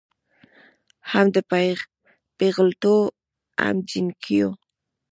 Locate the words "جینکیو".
3.89-4.49